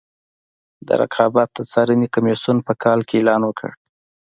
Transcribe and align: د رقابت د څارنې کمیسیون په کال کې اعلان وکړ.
د 0.87 0.89
رقابت 1.01 1.47
د 1.53 1.59
څارنې 1.71 2.07
کمیسیون 2.15 2.57
په 2.67 2.73
کال 2.83 2.99
کې 3.07 3.15
اعلان 3.19 3.41
وکړ. 3.45 3.69